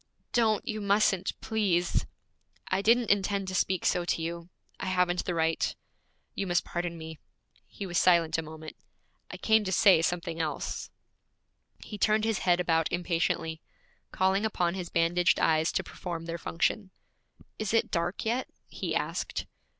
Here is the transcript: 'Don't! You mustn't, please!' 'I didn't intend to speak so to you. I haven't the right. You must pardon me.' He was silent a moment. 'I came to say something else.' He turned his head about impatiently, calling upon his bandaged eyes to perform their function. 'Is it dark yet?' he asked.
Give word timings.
'Don't! 0.33 0.67
You 0.67 0.81
mustn't, 0.81 1.39
please!' 1.41 2.07
'I 2.69 2.81
didn't 2.81 3.11
intend 3.11 3.47
to 3.49 3.53
speak 3.53 3.85
so 3.85 4.03
to 4.03 4.19
you. 4.19 4.49
I 4.79 4.87
haven't 4.87 5.25
the 5.25 5.35
right. 5.35 5.75
You 6.33 6.47
must 6.47 6.63
pardon 6.65 6.97
me.' 6.97 7.19
He 7.67 7.85
was 7.85 7.99
silent 7.99 8.35
a 8.39 8.41
moment. 8.41 8.75
'I 9.29 9.37
came 9.37 9.63
to 9.63 9.71
say 9.71 10.01
something 10.01 10.41
else.' 10.41 10.89
He 11.83 11.99
turned 11.99 12.25
his 12.25 12.39
head 12.39 12.59
about 12.59 12.91
impatiently, 12.91 13.61
calling 14.11 14.43
upon 14.43 14.73
his 14.73 14.89
bandaged 14.89 15.39
eyes 15.39 15.71
to 15.73 15.83
perform 15.83 16.25
their 16.25 16.39
function. 16.39 16.89
'Is 17.59 17.71
it 17.71 17.91
dark 17.91 18.25
yet?' 18.25 18.47
he 18.69 18.95
asked. 18.95 19.45